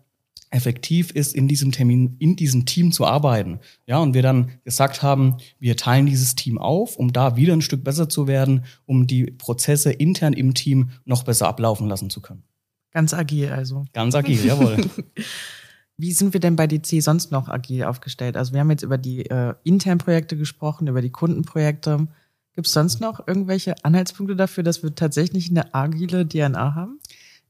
effektiv 0.55 1.11
ist, 1.11 1.35
in 1.35 1.49
diesem 1.49 1.73
Termin, 1.73 2.17
in 2.21 2.37
diesem 2.37 2.65
Team 2.65 2.93
zu 2.93 3.05
arbeiten. 3.05 3.59
Ja, 3.87 3.99
und 3.99 4.15
wir 4.15 4.23
dann 4.23 4.53
gesagt 4.65 5.03
haben, 5.03 5.39
wir 5.59 5.77
teilen 5.77 6.06
dieses 6.06 6.37
Team 6.37 6.59
auf, 6.59 6.97
um 6.97 7.12
da 7.12 7.37
wieder 7.37 7.53
ein 7.53 7.61
Stück 7.61 7.83
besser 7.83 8.09
zu 8.09 8.29
werden, 8.29 8.65
um 8.87 9.09
die 9.09 9.25
Prozesse 9.27 9.91
intern 9.91 10.33
im 10.33 10.55
Team 10.55 10.91
noch 11.05 11.25
besser 11.25 11.49
ablaufen 11.49 11.89
lassen 11.89 12.09
zu 12.09 12.21
können. 12.21 12.45
Ganz 12.93 13.13
agil 13.13 13.49
also. 13.51 13.84
Ganz 13.93 14.15
agil, 14.15 14.46
jawohl. 14.46 14.77
Wie 15.96 16.13
sind 16.13 16.32
wir 16.32 16.41
denn 16.41 16.55
bei 16.55 16.69
DC 16.69 17.03
sonst 17.03 17.32
noch 17.32 17.49
agil 17.49 17.82
aufgestellt? 17.84 18.37
Also 18.37 18.53
wir 18.53 18.61
haben 18.61 18.70
jetzt 18.70 18.82
über 18.82 18.99
die 18.99 19.27
äh, 19.27 19.55
internen 19.65 19.99
Projekte 19.99 20.37
gesprochen, 20.37 20.87
über 20.87 21.03
die 21.03 21.11
Kundenprojekte. 21.11 22.06
Gibt 22.53 22.69
es 22.69 22.73
sonst 22.73 23.01
noch 23.01 23.27
irgendwelche 23.27 23.75
Anhaltspunkte 23.84 24.37
dafür, 24.37 24.63
dass 24.63 24.84
wir 24.84 24.94
tatsächlich 24.94 25.51
eine 25.51 25.75
agile 25.75 26.29
DNA 26.29 26.77
haben? 26.77 27.01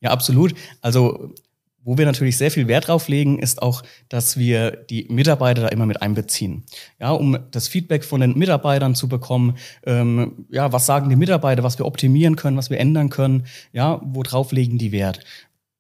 Ja, 0.00 0.11
absolut. 0.11 0.54
Also 0.80 1.34
wo 1.84 1.98
wir 1.98 2.06
natürlich 2.06 2.36
sehr 2.38 2.50
viel 2.50 2.66
Wert 2.66 2.88
drauf 2.88 3.08
legen, 3.08 3.38
ist 3.38 3.62
auch, 3.62 3.82
dass 4.08 4.38
wir 4.38 4.70
die 4.70 5.06
Mitarbeiter 5.10 5.62
da 5.62 5.68
immer 5.68 5.86
mit 5.86 6.02
einbeziehen. 6.02 6.64
Ja, 6.98 7.10
um 7.10 7.38
das 7.50 7.68
Feedback 7.68 8.04
von 8.04 8.20
den 8.20 8.38
Mitarbeitern 8.38 8.94
zu 8.94 9.08
bekommen. 9.08 9.56
Ähm, 9.84 10.46
ja, 10.50 10.72
was 10.72 10.86
sagen 10.86 11.10
die 11.10 11.16
Mitarbeiter, 11.16 11.62
was 11.62 11.78
wir 11.78 11.86
optimieren 11.86 12.36
können, 12.36 12.56
was 12.56 12.70
wir 12.70 12.80
ändern 12.80 13.10
können? 13.10 13.44
Ja, 13.72 14.00
worauf 14.02 14.50
legen 14.50 14.78
die 14.78 14.92
Wert? 14.92 15.20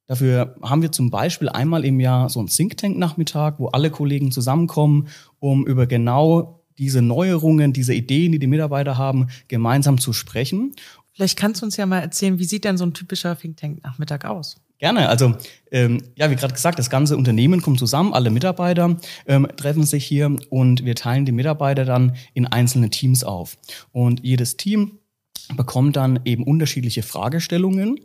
Dafür 0.06 0.56
haben 0.62 0.82
wir 0.82 0.92
zum 0.92 1.10
Beispiel 1.10 1.48
einmal 1.48 1.84
im 1.84 1.98
Jahr 1.98 2.28
so 2.28 2.38
einen 2.38 2.48
Think 2.48 2.76
Tank 2.76 2.98
Nachmittag, 2.98 3.58
wo 3.58 3.68
alle 3.68 3.90
Kollegen 3.90 4.30
zusammenkommen, 4.30 5.08
um 5.38 5.66
über 5.66 5.86
genau 5.86 6.60
diese 6.76 7.00
Neuerungen, 7.00 7.72
diese 7.72 7.94
Ideen, 7.94 8.32
die 8.32 8.38
die 8.38 8.46
Mitarbeiter 8.46 8.98
haben, 8.98 9.28
gemeinsam 9.48 9.98
zu 9.98 10.12
sprechen. 10.12 10.74
Vielleicht 11.12 11.38
kannst 11.38 11.62
du 11.62 11.66
uns 11.66 11.76
ja 11.76 11.86
mal 11.86 12.00
erzählen, 12.00 12.38
wie 12.38 12.44
sieht 12.44 12.64
denn 12.64 12.76
so 12.76 12.84
ein 12.84 12.92
typischer 12.92 13.38
Think 13.38 13.56
Tank 13.56 13.82
Nachmittag 13.82 14.24
aus? 14.26 14.56
Gerne. 14.78 15.08
Also 15.08 15.34
ähm, 15.70 16.02
ja, 16.16 16.30
wie 16.30 16.36
gerade 16.36 16.54
gesagt, 16.54 16.78
das 16.78 16.90
ganze 16.90 17.16
Unternehmen 17.16 17.62
kommt 17.62 17.78
zusammen, 17.78 18.12
alle 18.12 18.30
Mitarbeiter 18.30 18.96
ähm, 19.26 19.46
treffen 19.56 19.84
sich 19.84 20.04
hier 20.04 20.36
und 20.50 20.84
wir 20.84 20.94
teilen 20.94 21.24
die 21.24 21.32
Mitarbeiter 21.32 21.84
dann 21.84 22.16
in 22.34 22.46
einzelne 22.46 22.90
Teams 22.90 23.24
auf. 23.24 23.56
Und 23.92 24.24
jedes 24.24 24.56
Team 24.56 24.98
bekommt 25.56 25.96
dann 25.96 26.20
eben 26.24 26.44
unterschiedliche 26.44 27.02
Fragestellungen, 27.02 28.00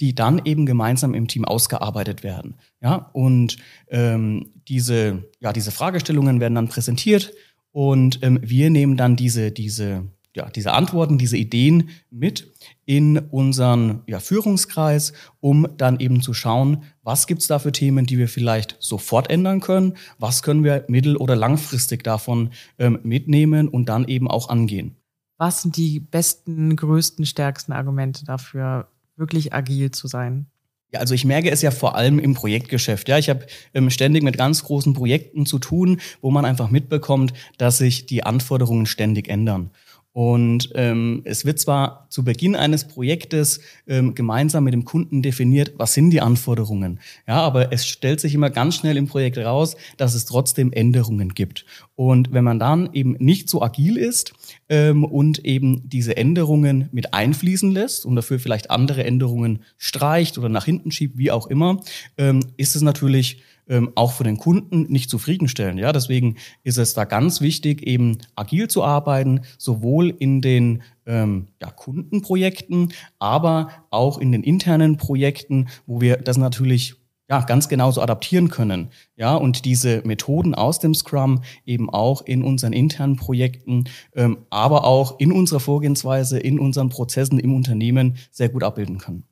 die 0.00 0.14
dann 0.14 0.42
eben 0.44 0.66
gemeinsam 0.66 1.14
im 1.14 1.28
Team 1.28 1.44
ausgearbeitet 1.44 2.22
werden. 2.22 2.56
Ja, 2.82 3.10
und 3.12 3.56
ähm, 3.88 4.50
diese, 4.68 5.24
ja, 5.40 5.52
diese 5.52 5.70
Fragestellungen 5.70 6.40
werden 6.40 6.54
dann 6.54 6.68
präsentiert 6.68 7.32
und 7.72 8.18
ähm, 8.22 8.40
wir 8.42 8.70
nehmen 8.70 8.96
dann 8.96 9.16
diese, 9.16 9.52
diese 9.52 10.08
ja, 10.34 10.48
diese 10.48 10.72
Antworten, 10.72 11.18
diese 11.18 11.36
Ideen 11.36 11.90
mit 12.10 12.52
in 12.86 13.18
unseren 13.18 14.02
ja, 14.06 14.20
Führungskreis, 14.20 15.12
um 15.40 15.66
dann 15.76 15.98
eben 15.98 16.22
zu 16.22 16.34
schauen, 16.34 16.84
was 17.02 17.26
gibt's 17.26 17.48
da 17.48 17.58
für 17.58 17.72
Themen, 17.72 18.06
die 18.06 18.18
wir 18.18 18.28
vielleicht 18.28 18.76
sofort 18.78 19.28
ändern 19.28 19.60
können, 19.60 19.96
was 20.18 20.42
können 20.42 20.62
wir 20.62 20.84
mittel- 20.88 21.16
oder 21.16 21.34
langfristig 21.34 22.04
davon 22.04 22.50
ähm, 22.78 23.00
mitnehmen 23.02 23.68
und 23.68 23.88
dann 23.88 24.06
eben 24.06 24.28
auch 24.28 24.48
angehen. 24.48 24.96
was 25.36 25.62
sind 25.62 25.76
die 25.76 26.00
besten, 26.00 26.76
größten, 26.76 27.24
stärksten 27.24 27.72
Argumente 27.72 28.24
dafür, 28.24 28.88
wirklich 29.16 29.52
agil 29.54 29.90
zu 29.90 30.06
sein? 30.06 30.46
Ja, 30.92 30.98
also 31.00 31.14
ich 31.14 31.24
merke 31.24 31.50
es 31.50 31.62
ja 31.62 31.70
vor 31.70 31.94
allem 31.94 32.18
im 32.18 32.34
Projektgeschäft. 32.34 33.08
Ja, 33.08 33.16
ich 33.16 33.30
habe 33.30 33.46
ähm, 33.74 33.90
ständig 33.90 34.22
mit 34.24 34.36
ganz 34.36 34.64
großen 34.64 34.92
Projekten 34.92 35.46
zu 35.46 35.58
tun, 35.58 36.00
wo 36.20 36.30
man 36.30 36.44
einfach 36.44 36.70
mitbekommt, 36.70 37.32
dass 37.58 37.78
sich 37.78 38.06
die 38.06 38.24
Anforderungen 38.24 38.86
ständig 38.86 39.28
ändern. 39.28 39.70
Und 40.12 40.70
ähm, 40.74 41.22
es 41.24 41.44
wird 41.44 41.60
zwar 41.60 42.06
zu 42.10 42.24
Beginn 42.24 42.56
eines 42.56 42.88
Projektes 42.88 43.60
ähm, 43.86 44.14
gemeinsam 44.16 44.64
mit 44.64 44.74
dem 44.74 44.84
Kunden 44.84 45.22
definiert, 45.22 45.72
was 45.76 45.94
sind 45.94 46.10
die 46.10 46.20
Anforderungen. 46.20 46.98
Ja, 47.28 47.36
aber 47.36 47.72
es 47.72 47.86
stellt 47.86 48.20
sich 48.20 48.34
immer 48.34 48.50
ganz 48.50 48.74
schnell 48.74 48.96
im 48.96 49.06
Projekt 49.06 49.38
raus, 49.38 49.76
dass 49.96 50.14
es 50.14 50.24
trotzdem 50.24 50.72
Änderungen 50.72 51.34
gibt. 51.34 51.64
Und 51.94 52.32
wenn 52.32 52.42
man 52.42 52.58
dann 52.58 52.92
eben 52.92 53.12
nicht 53.20 53.48
so 53.48 53.62
agil 53.62 53.96
ist 53.96 54.32
ähm, 54.68 55.04
und 55.04 55.44
eben 55.44 55.88
diese 55.88 56.16
Änderungen 56.16 56.88
mit 56.90 57.14
einfließen 57.14 57.70
lässt 57.70 58.04
und 58.04 58.16
dafür 58.16 58.40
vielleicht 58.40 58.70
andere 58.70 59.04
Änderungen 59.04 59.62
streicht 59.78 60.38
oder 60.38 60.48
nach 60.48 60.64
hinten 60.64 60.90
schiebt, 60.90 61.18
wie 61.18 61.30
auch 61.30 61.46
immer, 61.46 61.80
ähm, 62.18 62.40
ist 62.56 62.74
es 62.74 62.82
natürlich 62.82 63.42
ähm, 63.70 63.92
auch 63.94 64.12
für 64.12 64.24
den 64.24 64.36
Kunden 64.36 64.82
nicht 64.92 65.08
zufriedenstellend. 65.08 65.80
Ja, 65.80 65.92
deswegen 65.92 66.36
ist 66.64 66.76
es 66.76 66.92
da 66.92 67.04
ganz 67.04 67.40
wichtig, 67.40 67.86
eben 67.86 68.18
agil 68.34 68.68
zu 68.68 68.82
arbeiten, 68.84 69.42
sowohl 69.56 70.10
in 70.10 70.42
den 70.42 70.82
ähm, 71.06 71.46
ja, 71.62 71.70
Kundenprojekten, 71.70 72.92
aber 73.18 73.70
auch 73.90 74.18
in 74.18 74.32
den 74.32 74.42
internen 74.42 74.98
Projekten, 74.98 75.68
wo 75.86 76.00
wir 76.00 76.16
das 76.16 76.36
natürlich 76.36 76.96
ja, 77.30 77.42
ganz 77.42 77.68
genauso 77.68 78.02
adaptieren 78.02 78.48
können. 78.48 78.88
Ja, 79.14 79.36
und 79.36 79.64
diese 79.64 80.02
Methoden 80.04 80.52
aus 80.56 80.80
dem 80.80 80.94
Scrum 80.94 81.42
eben 81.64 81.88
auch 81.88 82.22
in 82.22 82.42
unseren 82.42 82.72
internen 82.72 83.14
Projekten, 83.14 83.84
ähm, 84.16 84.38
aber 84.50 84.84
auch 84.84 85.20
in 85.20 85.30
unserer 85.30 85.60
Vorgehensweise, 85.60 86.40
in 86.40 86.58
unseren 86.58 86.88
Prozessen 86.88 87.38
im 87.38 87.54
Unternehmen 87.54 88.16
sehr 88.32 88.48
gut 88.48 88.64
abbilden 88.64 88.98
können. 88.98 89.22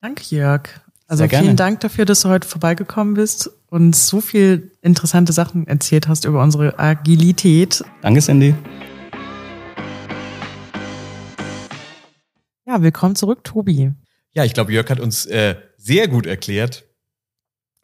Danke, 0.00 0.22
Jörg. 0.30 0.85
Also 1.08 1.28
vielen 1.28 1.54
Dank 1.54 1.78
dafür, 1.80 2.04
dass 2.04 2.22
du 2.22 2.28
heute 2.28 2.48
vorbeigekommen 2.48 3.14
bist 3.14 3.48
und 3.68 3.94
so 3.94 4.20
viel 4.20 4.72
interessante 4.82 5.32
Sachen 5.32 5.64
erzählt 5.68 6.08
hast 6.08 6.24
über 6.24 6.42
unsere 6.42 6.80
Agilität. 6.80 7.84
Danke, 8.02 8.20
Sandy. 8.20 8.56
Ja, 12.66 12.82
willkommen 12.82 13.14
zurück, 13.14 13.44
Tobi. 13.44 13.92
Ja, 14.32 14.44
ich 14.44 14.52
glaube, 14.52 14.72
Jörg 14.72 14.90
hat 14.90 14.98
uns 14.98 15.26
äh, 15.26 15.54
sehr 15.76 16.08
gut 16.08 16.26
erklärt, 16.26 16.84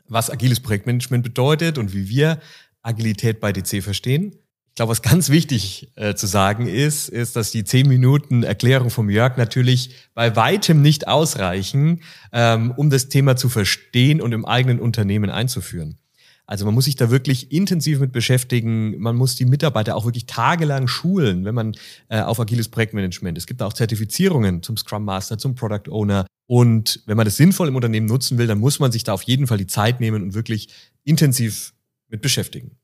was 0.08 0.28
agiles 0.28 0.58
Projektmanagement 0.58 1.22
bedeutet 1.22 1.78
und 1.78 1.94
wie 1.94 2.08
wir 2.08 2.40
Agilität 2.82 3.38
bei 3.38 3.52
DC 3.52 3.84
verstehen. 3.84 4.34
Ich 4.72 4.76
glaube, 4.76 4.92
was 4.92 5.02
ganz 5.02 5.28
wichtig 5.28 5.92
äh, 5.96 6.14
zu 6.14 6.26
sagen 6.26 6.66
ist, 6.66 7.10
ist, 7.10 7.36
dass 7.36 7.50
die 7.50 7.62
zehn 7.62 7.86
Minuten 7.86 8.42
Erklärung 8.42 8.88
vom 8.88 9.10
Jörg 9.10 9.36
natürlich 9.36 9.90
bei 10.14 10.34
weitem 10.34 10.80
nicht 10.80 11.08
ausreichen, 11.08 12.00
ähm, 12.32 12.72
um 12.74 12.88
das 12.88 13.10
Thema 13.10 13.36
zu 13.36 13.50
verstehen 13.50 14.22
und 14.22 14.32
im 14.32 14.46
eigenen 14.46 14.80
Unternehmen 14.80 15.28
einzuführen. 15.28 15.98
Also 16.46 16.64
man 16.64 16.72
muss 16.72 16.86
sich 16.86 16.96
da 16.96 17.10
wirklich 17.10 17.52
intensiv 17.52 18.00
mit 18.00 18.12
beschäftigen. 18.12 18.98
Man 18.98 19.14
muss 19.14 19.36
die 19.36 19.44
Mitarbeiter 19.44 19.94
auch 19.94 20.06
wirklich 20.06 20.24
tagelang 20.24 20.88
schulen, 20.88 21.44
wenn 21.44 21.54
man 21.54 21.74
äh, 22.08 22.22
auf 22.22 22.40
agiles 22.40 22.70
Projektmanagement. 22.70 23.36
Es 23.36 23.46
gibt 23.46 23.60
auch 23.60 23.74
Zertifizierungen 23.74 24.62
zum 24.62 24.78
Scrum 24.78 25.04
Master, 25.04 25.36
zum 25.36 25.54
Product 25.54 25.90
Owner. 25.90 26.24
Und 26.46 27.02
wenn 27.04 27.18
man 27.18 27.26
das 27.26 27.36
sinnvoll 27.36 27.68
im 27.68 27.76
Unternehmen 27.76 28.06
nutzen 28.06 28.38
will, 28.38 28.46
dann 28.46 28.58
muss 28.58 28.80
man 28.80 28.90
sich 28.90 29.04
da 29.04 29.12
auf 29.12 29.24
jeden 29.24 29.46
Fall 29.46 29.58
die 29.58 29.66
Zeit 29.66 30.00
nehmen 30.00 30.22
und 30.22 30.32
wirklich 30.32 30.70
intensiv 31.04 31.74
mit 32.08 32.22
beschäftigen. 32.22 32.78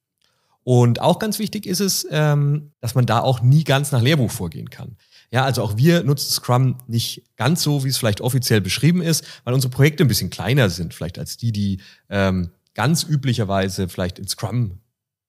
Und 0.68 1.00
auch 1.00 1.18
ganz 1.18 1.38
wichtig 1.38 1.64
ist 1.64 1.80
es, 1.80 2.06
ähm, 2.10 2.72
dass 2.82 2.94
man 2.94 3.06
da 3.06 3.20
auch 3.20 3.40
nie 3.40 3.64
ganz 3.64 3.90
nach 3.90 4.02
Lehrbuch 4.02 4.30
vorgehen 4.30 4.68
kann. 4.68 4.98
Ja, 5.30 5.46
also 5.46 5.62
auch 5.62 5.78
wir 5.78 6.02
nutzen 6.02 6.30
Scrum 6.30 6.76
nicht 6.86 7.24
ganz 7.36 7.62
so, 7.62 7.84
wie 7.84 7.88
es 7.88 7.96
vielleicht 7.96 8.20
offiziell 8.20 8.60
beschrieben 8.60 9.00
ist, 9.00 9.24
weil 9.44 9.54
unsere 9.54 9.70
Projekte 9.70 10.04
ein 10.04 10.08
bisschen 10.08 10.28
kleiner 10.28 10.68
sind, 10.68 10.92
vielleicht 10.92 11.18
als 11.18 11.38
die, 11.38 11.52
die 11.52 11.80
ähm, 12.10 12.50
ganz 12.74 13.02
üblicherweise 13.02 13.88
vielleicht 13.88 14.18
in 14.18 14.28
Scrum 14.28 14.80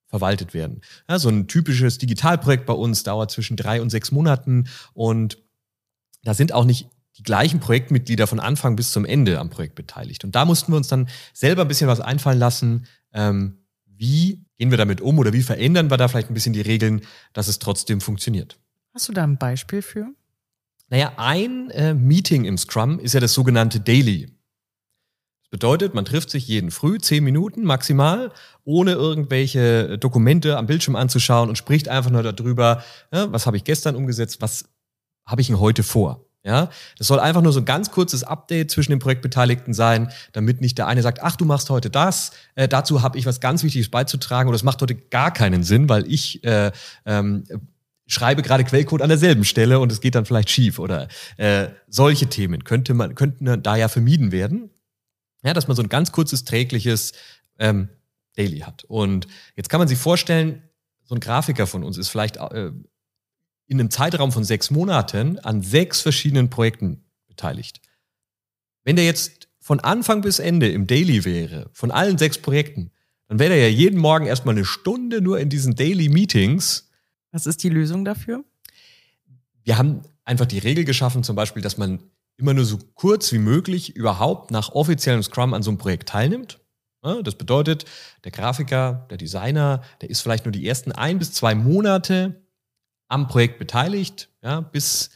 verwaltet 0.08 0.54
werden. 0.54 0.82
Ja, 1.08 1.20
so 1.20 1.30
ein 1.30 1.48
typisches 1.48 2.00
Digitalprojekt 2.00 2.66
bei 2.66 2.74
uns 2.74 3.04
dauert 3.04 3.32
zwischen 3.32 3.56
drei 3.56 3.82
und 3.82 3.92
sechs 3.92 4.12
Monaten 4.12 4.68
und 4.94 5.38
da 6.26 6.34
sind 6.34 6.52
auch 6.52 6.66
nicht 6.66 6.90
die 7.16 7.24
gleichen 7.24 7.62
Projektmitglieder 7.62 8.28
von 8.28 8.42
Anfang 8.42 8.76
bis 8.76 8.92
zum 8.92 9.06
Ende 9.06 9.40
am 9.40 9.50
Projekt 9.50 9.76
beteiligt. 9.76 10.26
Und 10.26 10.36
da 10.36 10.44
mussten 10.44 10.74
wir 10.74 10.78
uns 10.78 10.90
dann 10.90 11.08
selber 11.32 11.62
ein 11.62 11.70
bisschen 11.70 11.88
was 11.88 12.02
einfallen 12.02 12.40
lassen, 12.40 12.88
ähm, 13.14 13.60
wie 13.86 14.44
gehen 14.60 14.70
wir 14.70 14.78
damit 14.78 15.02
um 15.02 15.18
oder 15.18 15.34
wie 15.34 15.42
verändern 15.42 15.90
wir 15.90 15.98
da 15.98 16.08
vielleicht 16.08 16.30
ein 16.30 16.34
bisschen 16.36 16.54
die 16.54 16.62
Regeln, 16.62 17.02
dass 17.34 17.48
es 17.48 17.58
trotzdem 17.58 18.02
funktioniert? 18.02 18.60
Hast 18.94 19.08
du 19.08 19.14
da 19.14 19.24
ein 19.24 19.38
Beispiel 19.38 19.82
für? 19.82 20.14
Naja, 20.90 21.14
ein 21.18 21.70
äh, 21.72 21.94
Meeting 21.94 22.46
im 22.46 22.58
Scrum 22.58 23.00
ist 23.00 23.14
ja 23.14 23.20
das 23.20 23.34
sogenannte 23.34 23.80
Daily. 23.80 24.26
Das 25.42 25.50
bedeutet, 25.52 25.94
man 25.94 26.04
trifft 26.04 26.30
sich 26.30 26.48
jeden 26.48 26.72
Früh, 26.72 26.98
zehn 26.98 27.24
Minuten 27.24 27.64
maximal, 27.64 28.34
ohne 28.66 28.92
irgendwelche 28.94 29.98
Dokumente 29.98 30.58
am 30.58 30.68
Bildschirm 30.68 30.96
anzuschauen 30.96 31.50
und 31.50 31.58
spricht 31.58 31.88
einfach 31.88 32.12
nur 32.12 32.24
darüber, 32.24 32.84
ja, 33.14 33.32
was 33.32 33.46
habe 33.46 33.56
ich 33.56 33.64
gestern 33.64 33.96
umgesetzt, 33.96 34.42
was 34.42 34.66
habe 35.26 35.42
ich 35.42 35.48
denn 35.48 35.60
heute 35.60 35.84
vor. 35.84 36.29
Ja, 36.44 36.70
das 36.98 37.08
soll 37.08 37.20
einfach 37.20 37.42
nur 37.42 37.52
so 37.52 37.60
ein 37.60 37.66
ganz 37.66 37.92
kurzes 37.92 38.24
Update 38.24 38.72
zwischen 38.72 38.92
den 38.92 39.00
Projektbeteiligten 39.00 39.74
sein, 39.74 40.10
damit 40.32 40.62
nicht 40.62 40.78
der 40.78 40.88
eine 40.88 41.02
sagt, 41.02 41.22
ach, 41.22 41.36
du 41.36 41.44
machst 41.44 41.70
heute 41.70 41.90
das, 41.90 42.32
äh, 42.56 42.70
dazu 42.70 43.02
habe 43.02 43.18
ich 43.18 43.26
was 43.26 43.42
ganz 43.42 43.62
Wichtiges 43.64 43.90
beizutragen 43.90 44.48
oder 44.48 44.56
es 44.56 44.64
macht 44.64 44.82
heute 44.82 44.96
gar 44.96 45.34
keinen 45.34 45.64
Sinn, 45.64 45.90
weil 45.90 46.10
ich 46.10 46.42
äh, 46.46 46.72
ähm, 47.06 47.44
schreibe 48.08 48.42
gerade 48.42 48.64
Quellcode 48.64 49.02
an 49.02 49.10
derselben 49.10 49.44
Stelle 49.44 49.80
und 49.80 49.92
es 49.92 50.00
geht 50.00 50.16
dann 50.16 50.26
vielleicht 50.26 50.50
schief 50.50 50.80
oder 50.80 51.10
äh, 51.36 51.68
solche 51.90 52.28
Themen 52.28 52.64
könnte 52.64 52.94
man 52.94 53.16
könnten 53.16 53.62
da 53.62 53.76
ja 53.76 53.90
vermieden 53.90 54.32
werden. 54.32 54.70
Ja, 55.44 55.54
dass 55.54 55.68
man 55.68 55.76
so 55.78 55.84
ein 55.84 55.90
ganz 55.90 56.12
kurzes 56.12 56.44
trägliches 56.44 57.14
ähm, 57.60 57.90
Daily 58.36 58.60
hat. 58.60 58.84
Und 58.86 59.28
jetzt 59.56 59.70
kann 59.70 59.80
man 59.80 59.88
sich 59.88 59.98
vorstellen, 59.98 60.64
so 61.06 61.16
ein 61.16 61.22
Grafiker 61.22 61.66
von 61.66 61.84
uns 61.84 61.98
ist 61.98 62.10
vielleicht 62.10 62.38
äh, 62.38 62.72
in 63.70 63.80
einem 63.80 63.92
Zeitraum 63.92 64.32
von 64.32 64.44
sechs 64.44 64.72
Monaten 64.72 65.38
an 65.40 65.62
sechs 65.62 66.02
verschiedenen 66.02 66.50
Projekten 66.50 67.06
beteiligt. 67.28 67.82
Wenn 68.84 68.96
der 68.96 69.06
jetzt 69.06 69.48
von 69.60 69.80
Anfang 69.80 70.22
bis 70.22 70.40
Ende 70.40 70.70
im 70.70 70.88
Daily 70.88 71.24
wäre, 71.24 71.70
von 71.72 71.92
allen 71.92 72.18
sechs 72.18 72.40
Projekten, 72.40 72.92
dann 73.28 73.38
wäre 73.38 73.54
er 73.54 73.70
ja 73.70 73.76
jeden 73.76 74.00
Morgen 74.00 74.26
erstmal 74.26 74.56
eine 74.56 74.66
Stunde 74.66 75.22
nur 75.22 75.40
in 75.40 75.50
diesen 75.50 75.76
Daily 75.76 76.10
Meetings. 76.10 76.90
Was 77.32 77.46
ist 77.46 77.62
die 77.62 77.70
Lösung 77.70 78.04
dafür? 78.04 78.44
Wir 79.64 79.78
haben 79.78 80.02
einfach 80.26 80.48
die 80.48 80.58
Regel 80.58 80.84
geschaffen, 80.84 81.24
zum 81.24 81.36
Beispiel, 81.36 81.62
dass 81.62 81.78
man 81.78 82.00
immer 82.38 82.56
nur 82.56 82.66
so 82.66 82.80
kurz 82.96 83.32
wie 83.32 83.38
möglich 83.38 83.96
überhaupt 83.96 84.50
nach 84.50 84.70
offiziellem 84.70 85.22
Scrum 85.22 85.54
an 85.54 85.62
so 85.62 85.70
einem 85.70 85.78
Projekt 85.78 86.10
teilnimmt. 86.10 86.60
Das 87.02 87.36
bedeutet, 87.36 87.86
der 88.24 88.32
Grafiker, 88.32 89.06
der 89.12 89.18
Designer, 89.18 89.84
der 90.02 90.10
ist 90.10 90.22
vielleicht 90.22 90.46
nur 90.46 90.52
die 90.52 90.68
ersten 90.68 90.92
ein 90.92 91.20
bis 91.20 91.34
zwei 91.34 91.54
Monate 91.54 92.49
am 93.10 93.28
Projekt 93.28 93.60
beteiligt, 93.60 94.30
ja, 94.42 94.62
bis 94.62 95.10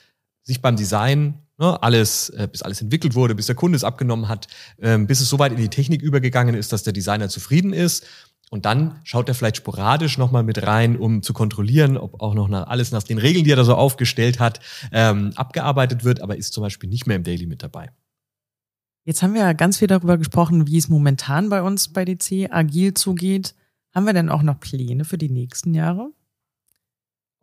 sich 0.43 0.61
beim 0.61 0.75
Design 0.75 1.39
ne, 1.57 1.81
alles, 1.81 2.29
äh, 2.29 2.47
bis 2.51 2.61
alles 2.61 2.81
entwickelt 2.81 3.15
wurde, 3.15 3.35
bis 3.35 3.45
der 3.45 3.55
Kunde 3.55 3.75
es 3.75 3.83
abgenommen 3.83 4.27
hat, 4.27 4.47
äh, 4.77 4.97
bis 4.97 5.21
es 5.21 5.29
soweit 5.29 5.53
in 5.53 5.57
die 5.57 5.69
Technik 5.69 6.01
übergegangen 6.01 6.55
ist, 6.55 6.73
dass 6.73 6.83
der 6.83 6.93
Designer 6.93 7.29
zufrieden 7.29 7.71
ist. 7.71 8.05
Und 8.49 8.65
dann 8.65 8.99
schaut 9.03 9.29
er 9.29 9.35
vielleicht 9.35 9.57
sporadisch 9.57 10.17
nochmal 10.17 10.43
mit 10.43 10.61
rein, 10.61 10.97
um 10.97 11.23
zu 11.23 11.33
kontrollieren, 11.33 11.97
ob 11.97 12.21
auch 12.21 12.35
noch 12.35 12.47
nach, 12.49 12.67
alles 12.67 12.91
nach 12.91 13.01
den 13.01 13.17
Regeln, 13.17 13.45
die 13.45 13.51
er 13.51 13.55
da 13.55 13.63
so 13.63 13.73
aufgestellt 13.73 14.39
hat, 14.39 14.59
ähm, 14.91 15.31
abgearbeitet 15.35 16.03
wird, 16.03 16.21
aber 16.21 16.37
ist 16.37 16.53
zum 16.53 16.61
Beispiel 16.61 16.89
nicht 16.89 17.07
mehr 17.07 17.15
im 17.15 17.23
Daily 17.23 17.47
mit 17.47 17.63
dabei. 17.63 17.89
Jetzt 19.05 19.23
haben 19.23 19.33
wir 19.33 19.41
ja 19.41 19.53
ganz 19.53 19.79
viel 19.79 19.87
darüber 19.87 20.17
gesprochen, 20.17 20.67
wie 20.67 20.77
es 20.77 20.87
momentan 20.87 21.49
bei 21.49 21.61
uns 21.61 21.91
bei 21.91 22.05
DC 22.05 22.49
agil 22.51 22.93
zugeht. 22.93 23.55
Haben 23.93 24.05
wir 24.05 24.13
denn 24.13 24.29
auch 24.29 24.43
noch 24.43 24.59
Pläne 24.59 25.03
für 25.03 25.17
die 25.17 25.29
nächsten 25.29 25.73
Jahre? 25.73 26.11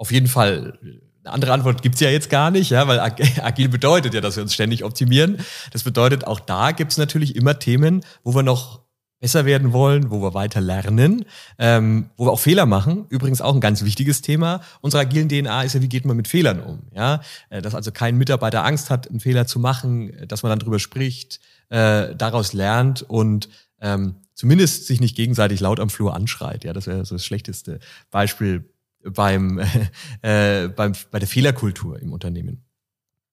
Auf 0.01 0.13
jeden 0.13 0.29
Fall. 0.29 0.79
Eine 1.23 1.35
andere 1.35 1.53
Antwort 1.53 1.83
gibt's 1.83 2.01
ja 2.01 2.09
jetzt 2.09 2.31
gar 2.31 2.51
nicht, 2.51 2.71
ja, 2.71 2.89
weil 2.89 2.99
agil 3.43 3.69
bedeutet 3.69 4.15
ja, 4.15 4.23
dass 4.23 4.37
wir 4.37 4.43
uns 4.43 4.55
ständig 4.55 4.83
optimieren. 4.83 5.37
Das 5.75 5.83
bedeutet, 5.83 6.27
auch 6.27 6.41
da 6.41 6.73
gibt's 6.73 6.97
natürlich 6.97 7.37
immer 7.37 7.59
Themen, 7.59 8.03
wo 8.25 8.35
wir 8.35 8.43
noch 8.43 8.81
besser 9.21 9.45
werden 9.45 9.75
wollen, 9.75 10.11
wo 10.11 10.23
wir 10.23 10.33
weiter 10.33 10.63
lernen, 10.63 11.27
ähm, 11.59 12.09
wo 12.17 12.25
wir 12.25 12.33
auch 12.33 12.41
Fehler 12.41 12.65
machen. 12.65 13.05
Übrigens 13.11 13.43
auch 13.43 13.53
ein 13.55 13.61
ganz 13.61 13.85
wichtiges 13.85 14.23
Thema 14.23 14.63
unserer 14.81 15.03
agilen 15.03 15.29
DNA 15.29 15.65
ist 15.65 15.75
ja, 15.75 15.83
wie 15.83 15.91
geht 15.91 16.07
man 16.07 16.17
mit 16.17 16.29
Fehlern 16.29 16.61
um? 16.61 16.79
Ja, 16.95 17.21
äh, 17.51 17.61
dass 17.61 17.75
also 17.75 17.93
kein 17.93 18.17
Mitarbeiter 18.17 18.65
Angst 18.65 18.89
hat, 18.89 19.07
einen 19.11 19.21
Fehler 19.21 19.47
zu 19.47 19.59
machen, 19.59 20.15
dass 20.29 20.43
man 20.43 20.49
dann 20.49 20.61
drüber 20.61 20.79
spricht, 20.79 21.41
äh, 21.69 22.15
daraus 22.17 22.55
lernt 22.55 23.03
und 23.03 23.51
ähm, 23.83 24.15
zumindest 24.33 24.87
sich 24.87 24.99
nicht 24.99 25.15
gegenseitig 25.15 25.61
laut 25.61 25.79
am 25.79 25.91
Flur 25.91 26.17
anschreit. 26.17 26.65
Ja, 26.65 26.73
das 26.73 26.87
wäre 26.87 27.05
so 27.05 27.17
das 27.17 27.27
schlechteste 27.27 27.81
Beispiel 28.11 28.65
beim, 29.05 29.59
äh, 30.23 30.69
beim, 30.69 30.93
bei 31.11 31.19
der 31.19 31.29
Fehlerkultur 31.29 32.01
im 32.01 32.13
Unternehmen. 32.13 32.65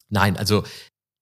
Nein, 0.09 0.37
also 0.37 0.63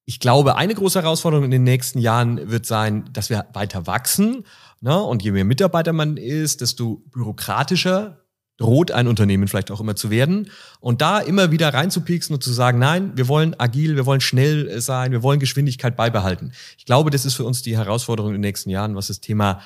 ich 0.04 0.20
glaube, 0.20 0.56
eine 0.56 0.74
große 0.74 1.02
Herausforderung 1.02 1.44
in 1.44 1.50
den 1.50 1.64
nächsten 1.64 1.98
Jahren 1.98 2.50
wird 2.50 2.64
sein, 2.64 3.10
dass 3.12 3.28
wir 3.28 3.46
weiter 3.52 3.88
wachsen. 3.88 4.44
Ne? 4.80 5.02
Und 5.02 5.22
je 5.24 5.32
mehr 5.32 5.44
Mitarbeiter 5.44 5.92
man 5.92 6.16
ist, 6.16 6.60
desto 6.60 7.02
bürokratischer 7.10 8.22
droht 8.56 8.90
ein 8.90 9.08
Unternehmen 9.08 9.48
vielleicht 9.48 9.70
auch 9.70 9.80
immer 9.80 9.96
zu 9.96 10.08
werden. 10.10 10.50
Und 10.80 11.02
da 11.02 11.18
immer 11.18 11.50
wieder 11.50 11.74
reinzupieksen 11.74 12.34
und 12.34 12.42
zu 12.42 12.52
sagen, 12.52 12.78
nein, 12.78 13.12
wir 13.16 13.28
wollen 13.28 13.58
agil, 13.58 13.96
wir 13.96 14.06
wollen 14.06 14.20
schnell 14.20 14.80
sein, 14.80 15.12
wir 15.12 15.22
wollen 15.22 15.40
Geschwindigkeit 15.40 15.96
beibehalten. 15.96 16.52
Ich 16.78 16.86
glaube, 16.86 17.10
das 17.10 17.24
ist 17.24 17.34
für 17.34 17.44
uns 17.44 17.62
die 17.62 17.76
Herausforderung 17.76 18.30
in 18.30 18.36
den 18.36 18.48
nächsten 18.48 18.70
Jahren, 18.70 18.94
was 18.94 19.08
das 19.08 19.20
Thema 19.20 19.60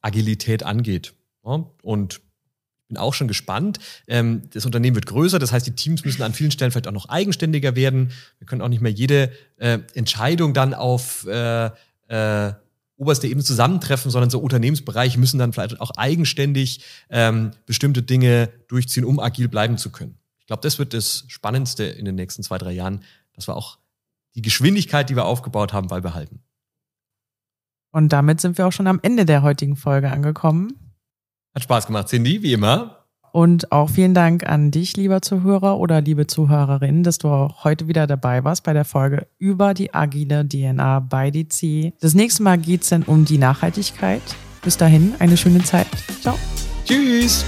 Agilität 0.00 0.62
angeht. 0.62 1.14
Und 1.42 2.20
bin 2.92 2.98
auch 2.98 3.14
schon 3.14 3.28
gespannt. 3.28 3.78
Ähm, 4.06 4.42
das 4.52 4.66
Unternehmen 4.66 4.94
wird 4.94 5.06
größer, 5.06 5.38
das 5.38 5.50
heißt, 5.50 5.66
die 5.66 5.74
Teams 5.74 6.04
müssen 6.04 6.22
an 6.22 6.34
vielen 6.34 6.50
Stellen 6.50 6.70
vielleicht 6.70 6.88
auch 6.88 6.92
noch 6.92 7.08
eigenständiger 7.08 7.74
werden. 7.74 8.12
Wir 8.38 8.46
können 8.46 8.60
auch 8.60 8.68
nicht 8.68 8.82
mehr 8.82 8.92
jede 8.92 9.32
äh, 9.56 9.78
Entscheidung 9.94 10.52
dann 10.52 10.74
auf 10.74 11.26
äh, 11.26 11.70
äh, 12.08 12.52
oberste 12.96 13.26
Ebene 13.26 13.42
zusammentreffen, 13.42 14.10
sondern 14.10 14.28
so 14.28 14.38
Unternehmensbereiche 14.40 15.18
müssen 15.18 15.38
dann 15.38 15.54
vielleicht 15.54 15.80
auch 15.80 15.90
eigenständig 15.96 16.84
ähm, 17.08 17.52
bestimmte 17.64 18.02
Dinge 18.02 18.50
durchziehen, 18.68 19.04
um 19.04 19.18
agil 19.18 19.48
bleiben 19.48 19.78
zu 19.78 19.90
können. 19.90 20.18
Ich 20.40 20.46
glaube, 20.46 20.62
das 20.62 20.78
wird 20.78 20.92
das 20.92 21.24
Spannendste 21.28 21.84
in 21.84 22.04
den 22.04 22.14
nächsten 22.14 22.42
zwei, 22.42 22.58
drei 22.58 22.72
Jahren, 22.72 23.02
dass 23.32 23.48
wir 23.48 23.56
auch 23.56 23.78
die 24.34 24.42
Geschwindigkeit, 24.42 25.08
die 25.08 25.16
wir 25.16 25.24
aufgebaut 25.24 25.72
haben, 25.72 25.88
beibehalten. 25.88 26.40
Und 27.90 28.12
damit 28.12 28.40
sind 28.40 28.58
wir 28.58 28.66
auch 28.66 28.72
schon 28.72 28.86
am 28.86 29.00
Ende 29.02 29.24
der 29.24 29.42
heutigen 29.42 29.76
Folge 29.76 30.10
angekommen. 30.10 30.81
Hat 31.54 31.62
Spaß 31.62 31.86
gemacht, 31.86 32.08
Cindy, 32.08 32.42
wie 32.42 32.52
immer. 32.52 33.02
Und 33.32 33.72
auch 33.72 33.88
vielen 33.88 34.12
Dank 34.12 34.46
an 34.46 34.70
dich, 34.70 34.96
lieber 34.96 35.22
Zuhörer 35.22 35.78
oder 35.78 36.02
liebe 36.02 36.26
Zuhörerin, 36.26 37.02
dass 37.02 37.16
du 37.16 37.28
auch 37.28 37.64
heute 37.64 37.88
wieder 37.88 38.06
dabei 38.06 38.44
warst 38.44 38.62
bei 38.62 38.74
der 38.74 38.84
Folge 38.84 39.26
über 39.38 39.72
die 39.72 39.94
agile 39.94 40.46
DNA 40.46 41.00
bei 41.00 41.30
DC. 41.30 41.94
Das 42.00 42.14
nächste 42.14 42.42
Mal 42.42 42.58
geht 42.58 42.82
es 42.82 42.90
dann 42.90 43.02
um 43.04 43.24
die 43.24 43.38
Nachhaltigkeit. 43.38 44.22
Bis 44.62 44.76
dahin, 44.76 45.14
eine 45.18 45.38
schöne 45.38 45.64
Zeit. 45.64 45.86
Ciao. 46.20 46.38
Tschüss. 46.84 47.44